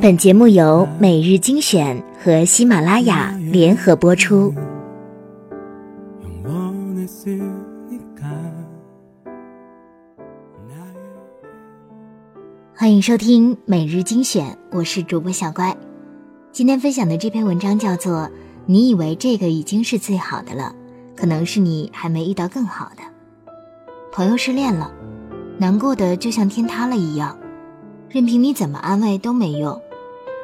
[0.00, 4.54] 本节目由每日精选和喜马拉雅联合播出。
[12.74, 15.76] 欢迎收听每日精选，我是主播小乖。
[16.52, 18.20] 今天分享的这篇文章叫做
[18.66, 20.74] 《你以为这个已经是最好的了，
[21.16, 23.02] 可能是你还没遇到更好的》。
[24.12, 24.92] 朋友失恋了，
[25.58, 27.36] 难过的就像天塌了一样，
[28.08, 29.80] 任凭你怎么安慰都没用，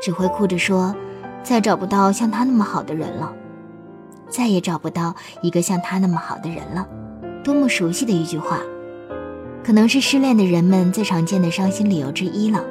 [0.03, 0.95] 只会哭着说
[1.43, 3.33] ：“再找不到像他那么好的人了，
[4.29, 6.87] 再也找不到一个像他那么好的人了。”
[7.45, 8.61] 多么熟悉的一句话，
[9.65, 12.65] 可能是失恋的人们最常见的伤心理由之一了。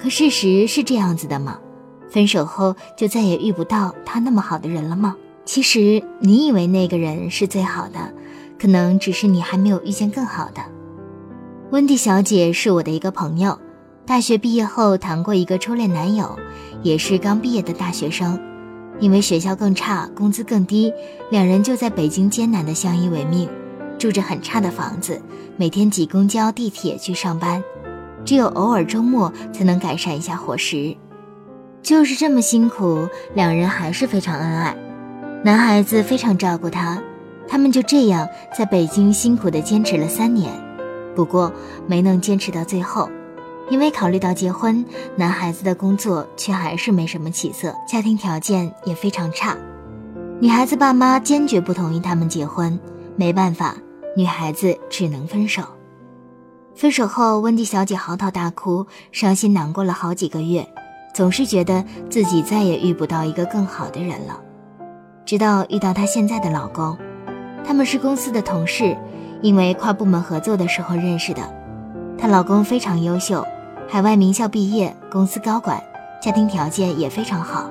[0.00, 1.58] 可事实是这样子的吗？
[2.08, 5.16] 分手后就再也遇不到他那么好的人了吗？
[5.44, 7.98] 其实你以为那个人是最好的。
[8.58, 10.62] 可能只是你还没有遇见更好的。
[11.72, 13.58] 温蒂小姐是我的一个朋友，
[14.06, 16.38] 大学毕业后谈过一个初恋男友，
[16.80, 18.40] 也是刚毕业的大学生。
[19.00, 20.92] 因为学校更差，工资更低，
[21.28, 23.48] 两人就在北京艰难的相依为命，
[23.98, 25.20] 住着很差的房子，
[25.56, 27.60] 每天挤公交、地铁去上班，
[28.24, 30.96] 只有偶尔周末才能改善一下伙食。
[31.82, 34.76] 就是这么辛苦，两人还是非常恩爱。
[35.42, 37.02] 男孩子非常照顾她。
[37.48, 40.52] 他们就这样在北京辛苦地坚持了三年，
[41.14, 41.52] 不过
[41.88, 43.08] 没能坚持到最后，
[43.68, 44.84] 因为考虑到结婚，
[45.16, 49.56] 男孩子的工作却还是没什么起色，家庭条件也非常差。
[50.40, 52.78] 女孩子爸妈坚决不同意他们结婚，
[53.16, 53.74] 没办法，
[54.16, 55.62] 女孩子只能分手。
[56.74, 60.68] 分手后，温蒂小姐嚎啕大哭，伤心难过了好几个月，
[61.14, 64.38] 总是觉得自己再也遇不到一个更好的人了，
[65.24, 66.96] 直到遇到她现在的老公。
[67.64, 68.96] 他们是公司的同事，
[69.42, 71.42] 因为跨部门合作的时候认识的。
[72.18, 73.44] 她老公非常优秀，
[73.88, 75.80] 海外名校毕业，公司高管，
[76.20, 77.70] 家庭条件也非常好。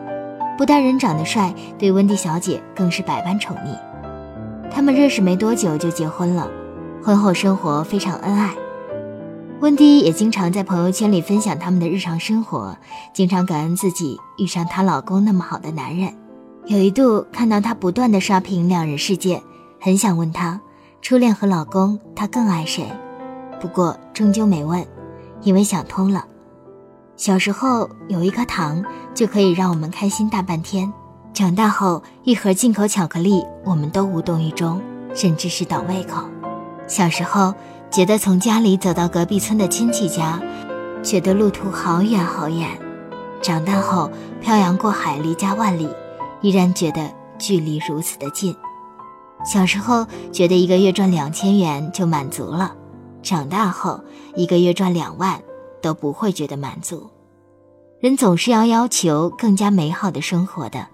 [0.58, 3.78] 不但人长得帅，对温蒂小姐更是百般宠溺。
[4.72, 6.50] 他们认识没多久就结婚了，
[7.04, 8.56] 婚后生活非常恩爱。
[9.60, 12.76] 温蒂也经常在朋友圈里分享他们的日常生活，
[13.14, 16.14] 经常感恩自己遇上她老公那么好的男人。
[16.66, 19.42] 有一度看到她不断的刷屏两人世界。
[19.82, 20.60] 很想问她，
[21.02, 22.86] 初恋和老公，她更爱谁？
[23.60, 24.86] 不过终究没问，
[25.46, 26.26] 因为想通了。
[27.16, 28.84] 小时候有一颗糖
[29.14, 30.92] 就可以让我们开心大半天，
[31.34, 34.82] 长大后一盒进口巧克力我们都无动于衷，
[35.14, 36.24] 甚至是倒胃口。
[36.88, 37.54] 小时候
[37.90, 40.42] 觉得从家里走到隔壁村的亲戚家，
[41.02, 42.68] 觉得路途好远好远；
[43.42, 44.12] 长大后
[44.42, 45.88] 漂洋过海离家万里，
[46.42, 48.54] 依然觉得距离如此的近。
[49.46, 52.74] 小时候觉得一个月赚两千元就满足了，
[53.22, 54.02] 长大后
[54.36, 55.42] 一个月赚两万
[55.82, 57.10] 都不会觉得满足。
[58.00, 60.88] 人总是要要求更加美好的生活的，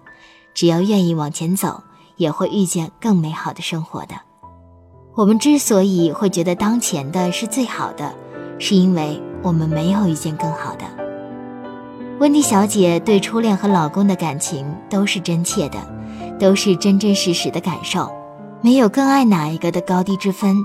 [0.54, 1.82] 只要愿意往前走，
[2.16, 4.14] 也会遇见更美好的生活的。
[5.14, 8.14] 我们之所以会觉得当前的是最好的，
[8.58, 10.84] 是因为我们没有遇见更好的。
[12.18, 15.78] 温蒂小姐对初恋和老公的感情都是真切的，
[16.38, 18.10] 都是真真实实的感受。
[18.60, 20.56] 没有更爱哪一个的高低之分，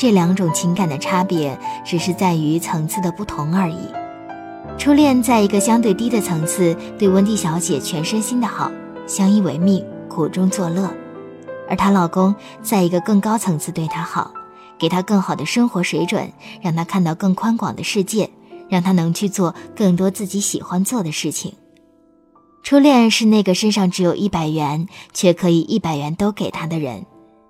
[0.00, 3.76] 这两种情感的差别只是在于层次的不同而已。
[4.78, 8.72] 初恋在一个相对低的层次，对温蒂小姐全身心的好，
[9.06, 10.88] 相依为命，苦中作乐；
[11.68, 14.32] 而她老公在一个更高层次对她好，
[14.78, 16.32] 给她更好的生活水准，
[16.62, 18.30] 让她看到更宽广的世界，
[18.70, 21.52] 让她能去做更多自己喜欢做的事情。
[22.62, 27.04] 初恋是那个身上只有一百元，却可以一百元都给她的人。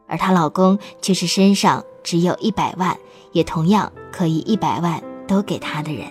[0.08, 2.96] 而她老公却是身上只有一百万，
[3.32, 6.06] 也同样可以一百万都给他的人。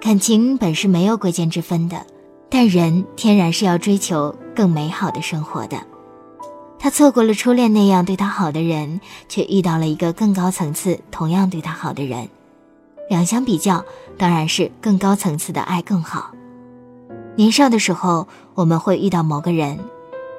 [0.00, 2.04] 感情本是没有贵贱之分的，
[2.50, 5.76] 但人天然是要追求更美好的生活的。
[6.78, 12.28] 他错过了初恋那样对他好的人，却遇到了一个更高层次、同样对他好的人。
[13.08, 13.84] 两相比较，
[14.18, 16.32] 当然是更高层次的爱更好。
[17.36, 19.78] 年少的时候，我们会遇到某个人，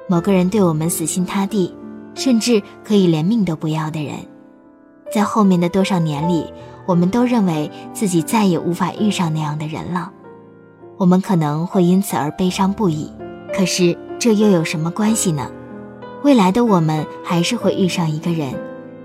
[0.06, 1.74] 某个人对我们死心塌地。
[2.14, 4.16] 甚至可以连命都不要的人，
[5.12, 6.46] 在后面的多少年里，
[6.86, 10.10] 我们都认为自己再也无法遇上那样的人了。
[10.96, 13.10] 我们可能会因此而悲伤不已，
[13.52, 15.50] 可是这又有什么关系呢？
[16.22, 18.54] 未来的我们还是会遇上一个人，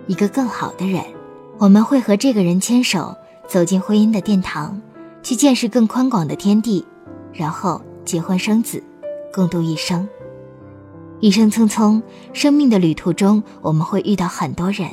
[0.08, 1.04] 一个更好的人。
[1.58, 3.16] 我们会和这个人牵手，
[3.48, 4.80] 走进婚姻的殿堂，
[5.22, 6.86] 去见识更宽广的天地，
[7.34, 8.82] 然后结婚生子，
[9.34, 10.08] 共度一生。
[11.22, 12.02] 一生匆匆，
[12.32, 14.90] 生命的旅途中，我们会遇到很多人。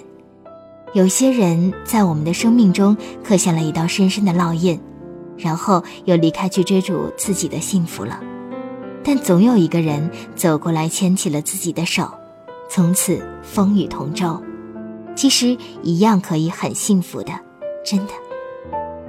[0.93, 4.81] 有些人在我们的生命中刻下了一道深深的烙印，
[5.37, 8.19] 然后又离开去追逐自己的幸福了。
[9.05, 12.11] 但总有一个人走过来牵起了自己的手，
[12.69, 14.43] 从此风雨同舟。
[15.15, 17.33] 其实一样可以很幸福的，
[17.85, 18.13] 真的。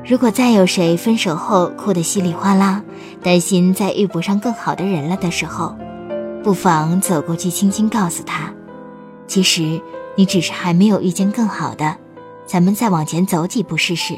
[0.05, 2.83] 如果再有谁分手后哭得稀里哗啦，
[3.23, 5.75] 担心再遇不上更好的人了的时候，
[6.47, 8.53] 不妨走过去，轻轻告诉他
[9.27, 9.81] ：“其实
[10.15, 11.97] 你只是还没有遇见更好的，
[12.45, 14.17] 咱们再往前走几步试试，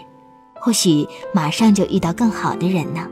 [0.61, 3.07] 或许马上就遇到更好的人呢。”